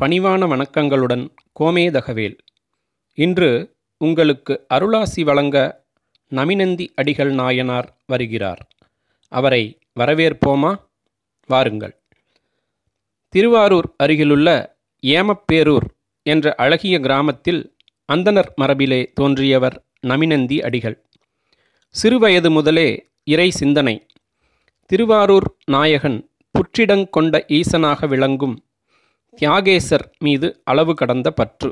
[0.00, 1.28] பணிவான வணக்கங்களுடன்
[1.60, 2.38] கோமேதகவேல்.
[3.14, 5.84] இன்று உங்களுக்கு அருளாசி வழங்க
[6.30, 8.68] நமினந்தி அடிகள் நாயனார் வருகிறார்.
[9.28, 10.74] அவரை வரவேற்போமா?
[11.46, 12.00] வாருங்கள்.
[13.28, 15.86] திருவாரூர் அருகிலுள்ள ஏமப்பேரூர்
[16.22, 17.76] என்ற அழகிய கிராமத்தில்
[18.12, 21.04] அந்தணர் மரபிலே தோன்றியவர் நமினந்தி அடிகள்.
[22.02, 24.06] சிறுவயது முதலே இறை சிந்தனை.
[24.86, 28.64] திருவாரூர் நாயகன் புற்றிடங் கொண்ட ஈசனாக விளங்கும்
[29.38, 31.70] தியாகேசர் மீது அளவு கடந்த பற்று.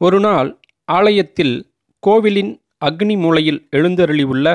[0.00, 0.50] ஒருநாள்
[0.88, 2.52] ஆலயத்தில் கோவிலின்
[2.84, 4.46] அக்னி மூலையில் எழுந்தருளியுள்ள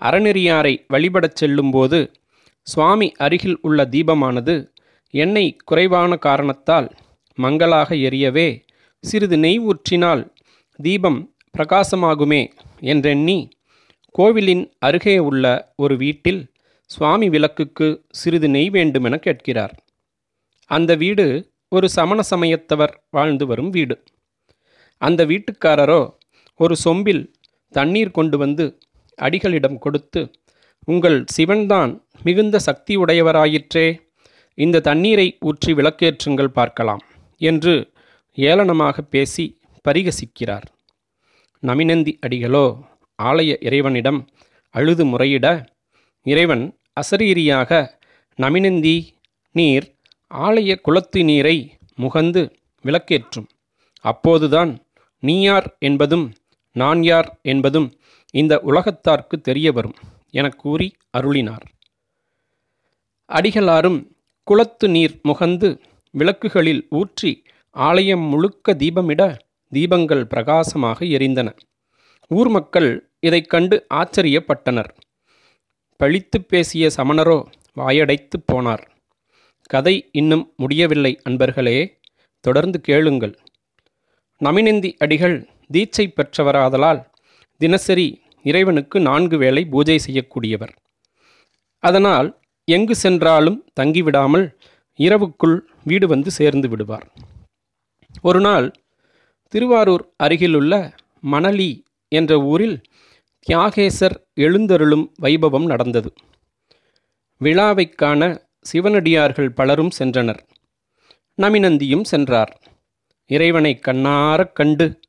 [0.00, 2.12] அறநெறியாரை வழிபடச் செல்லும்போது
[2.66, 4.54] சுவாமி அருகில் உள்ள தீபமானது
[5.10, 6.88] எண்ணெய் குறைவான காரணத்தால்
[7.38, 8.48] மங்களாக எரியவே
[9.04, 10.22] சிறிது நெய் ஊற்றினால்
[10.78, 11.20] தீபம்
[11.58, 12.42] பிரகாசமாகுமே
[12.80, 13.48] என்றெண்ணி
[14.14, 16.42] கோவிலின் அருகே உள்ள ஒரு வீட்டில்
[16.90, 19.74] சுவாமி விளக்குக்கு சிறிது நெய் வேண்டுமென கேட்கிறார்.
[20.70, 21.24] அந்த வீடு
[21.68, 23.96] ஒரு சமண சமயத்தவர் வாழ்ந்து வரும் வீடு.
[25.02, 26.00] அந்த வீட்டுக்காரரோ
[26.60, 27.22] ஒரு சொம்பில்
[27.74, 28.64] தண்ணீர் கொண்டு வந்து
[29.18, 30.20] அடிகளிடம் கொடுத்து
[30.84, 33.86] உங்கள் சிவன்தான் மிகுந்த சக்தி உடையவராயிற்றே
[34.58, 37.02] இந்த தண்ணீரை ஊற்றி விளக்கேற்றுங்கள் பார்க்கலாம்
[37.40, 37.74] என்று
[38.38, 39.44] ஏளனமாக பேசி
[39.84, 40.66] பரிகசிக்கிறார்.
[41.62, 42.66] நமினந்தி அடிகளோ
[43.18, 44.20] ஆலய இறைவனிடம்
[44.74, 45.46] அழுது முறையிட
[46.26, 46.64] இறைவன்
[47.00, 47.70] அசரீரியாக
[48.38, 48.96] நமினந்தி
[49.54, 49.86] நீர்
[50.34, 53.48] ஆலய குளத்து நீரை முகந்து விளக்கேற்றும்.
[54.00, 54.78] அப்போதுதான்
[55.20, 56.32] நீ யார் என்பதும்
[56.72, 57.98] நான் யார் என்பதும்
[58.30, 59.94] இந்த உலகத்தார்க்கு தெரிய வரும்
[60.30, 61.60] என கூறி அருளினார்.
[63.32, 64.06] அடிகளாரும்
[64.44, 65.78] குளத்து நீர் முகந்து
[66.18, 69.38] விளக்குகளில் ஊற்றி ஆலயம் முழுக்க தீபமிட
[69.72, 71.56] தீபங்கள் பிரகாசமாக எரிந்தன.
[72.28, 74.88] ஊர் மக்கள் இதைக் கண்டு ஆச்சரியப்பட்டனர்.
[75.96, 77.46] பழித்து பேசிய சமணரோ
[77.76, 78.86] வாயடைத்து போனார்.
[79.70, 82.00] கதை இன்னும் முடியவில்லை அன்பர்களே.
[82.40, 83.38] தொடர்ந்து கேளுங்கள்.
[84.44, 87.04] நமினந்தி அடிகள் தீட்சை பெற்றவராதலால்
[87.58, 90.68] தினசரி இறைவனுக்கு நான்கு வேளை பூஜை செய்யக்கூடியவர்.
[91.78, 94.54] அதனால் எங்கு சென்றாலும் தங்கிவிடாமல்
[94.96, 97.12] இரவுக்குள் வீடு வந்து சேர்ந்து விடுவார்.
[98.22, 98.72] ஒரு நாள்
[99.48, 100.94] திருவாரூர் அருகிலுள்ள
[101.32, 102.80] மணலி என்ற ஊரில்
[103.46, 106.12] தியாகேசர் எழுந்தருளும் வைபவம் நடந்தது.
[107.40, 110.38] விழாவைக் காண சிவனடியார்கள் பலரும் சென்றனர்.
[111.42, 112.60] நமிநந்தியும் சென்றார்.
[113.26, 115.00] இறைவனை கண்ணாரக் கண்டு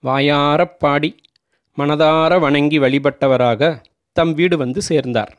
[0.00, 1.16] வாயாரப் பாடி
[1.78, 3.82] மனதார வணங்கி வழிபட்டவராக
[4.12, 5.38] தம் வீடு வந்து சேர்ந்தார்.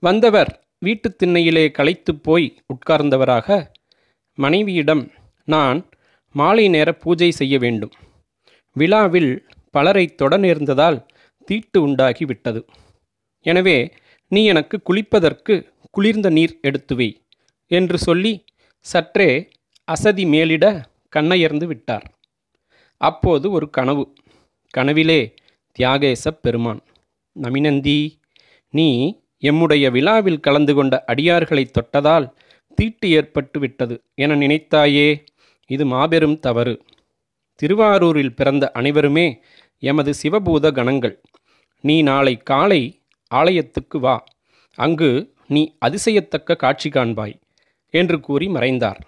[0.00, 3.66] வந்தவர் வீட்டுத் திண்ணையிலே களைத்துப் போய் உட்கார்ந்தவராக
[4.34, 5.10] மனைவியிடம்
[5.44, 5.88] நான்
[6.32, 7.92] மாலை நேர பூஜை செய்ய வேண்டும்.
[8.72, 11.06] விழாவில் பலரை தொட நேர்ந்ததால்
[11.44, 12.64] தீட்டு உண்டாகி விட்டது.
[13.40, 13.94] எனவே
[14.28, 17.22] நீ எனக்கு குளிப்பதற்கு குளிர்ந்த நீர் எடுத்து வை
[17.66, 18.44] என்று சொல்லி
[18.80, 19.48] சற்றே
[19.84, 22.18] அசதி மேலிட கண்ணையர்ந்து விட்டார்.
[22.96, 24.14] அப்போது ஒரு கனவு.
[24.70, 25.34] கனவிலே
[25.78, 26.80] தியாகேசப் பெருமான்
[27.42, 28.12] நமினந்தி
[28.70, 32.32] நீ எம்முடைய விழாவில் கலந்து கொண்ட அடியார்களைத் தொட்டதால்
[32.74, 35.24] தீட்டு ஏற்பட்டு விட்டது என நினைத்தாயே
[35.66, 36.82] இது மாபெரும் தவறு.
[37.54, 39.42] திருவாரூரில் பிறந்த அனைவருமே
[39.78, 41.20] எமது சிவபூத கணங்கள்.
[41.80, 43.02] நீ நாளை காலை
[43.34, 44.24] ஆலயத்துக்கு வா.
[44.74, 47.34] அங்கு நீ அதிசயத்தக்க காட்சி காண்பாய்
[47.90, 49.00] என்று கூறி மறைந்தார்.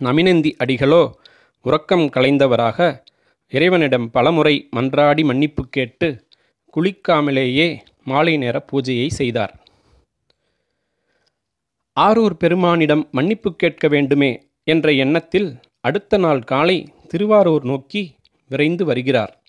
[0.00, 1.12] நமினந்தி அடிகளோ
[1.62, 3.04] உறக்கம் கலைந்தவராக
[3.48, 6.26] இறைவனிடம் பலமுறை மன்றாடி மன்னிப்பு கேட்டு
[6.76, 9.54] குளிக்காமலேயே மாலை நேர பூஜையை செய்தார்.
[12.00, 18.16] ஆரூர் பெருமானிடம் மன்னிப்பு கேட்க வேண்டுமே என்ற எண்ணத்தில் அடுத்த நாள் காலை திருவாரூர் நோக்கி
[18.48, 19.42] விரைந்து வருகிறார்.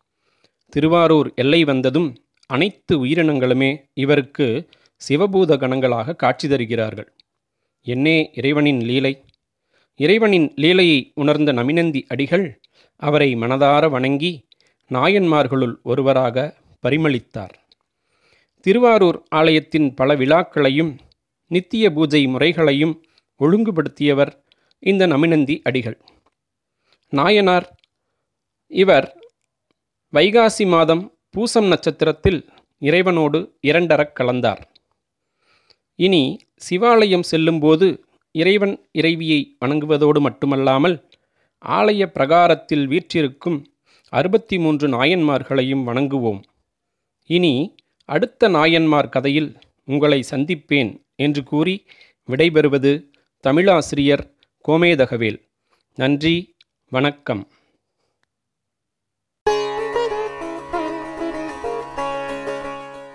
[0.69, 2.15] திருவாரூர் எல்லை வந்ததும்
[2.47, 4.69] அனைத்து உயிரினங்களுமே இவருக்கு
[5.07, 7.13] சிவபூத கணங்களாக காட்சி தருகிறார்கள்.
[7.81, 9.25] என்னே இறைவனின் லீலை.
[9.95, 12.61] இறைவனின் லீலையை உணர்ந்த நமினந்தி அடிகள்
[12.95, 14.47] அவரை மனதார வணங்கி
[14.89, 16.55] நாயன்மார்களுள் ஒருவராக
[16.87, 17.53] பரிமளித்தார்.
[18.61, 20.97] திருவாரூர் ஆலயத்தின் பல விழாக்களையும்
[21.47, 23.03] நித்திய பூஜை முறைகளையும்
[23.39, 24.31] ஒழுங்குபடுத்தியவர்
[24.79, 25.99] இந்த நமினந்தி அடிகள்.
[27.09, 27.75] நாயனார்
[28.67, 29.17] இவர்
[30.13, 34.61] வைகாசி மாதம் பூசம் நட்சத்திரத்தில் இறைவனோடு இரண்டரக் கலந்தார்.
[35.95, 41.09] இனி சிவாலயம் செல்லும்போது இறைவன் இறைவியை வணங்குவதோடு மட்டுமல்லாமல்
[41.67, 43.65] ஆலய பிரகாரத்தில் வீற்றிருக்கும்
[44.09, 46.41] அறுபத்தி மூன்று நாயன்மார்களையும் வணங்குவோம்.
[47.25, 47.75] இனி
[48.05, 49.55] அடுத்த நாயன்மார் கதையில்
[49.85, 51.85] உங்களை சந்திப்பேன் என்று கூறி
[52.29, 53.09] விடைபெறுவது
[53.39, 54.25] தமிழாசிரியர்
[54.67, 55.39] கோமேதகவேல்.
[55.95, 56.55] நன்றி
[56.89, 57.47] வணக்கம்.